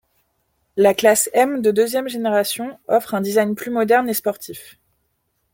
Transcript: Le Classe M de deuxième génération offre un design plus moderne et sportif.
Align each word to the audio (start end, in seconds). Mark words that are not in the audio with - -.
Le 0.77 0.93
Classe 0.93 1.29
M 1.33 1.61
de 1.61 1.69
deuxième 1.69 2.09
génération 2.09 2.79
offre 2.87 3.13
un 3.13 3.21
design 3.21 3.53
plus 3.53 3.69
moderne 3.69 4.09
et 4.09 4.15
sportif. 4.15 4.79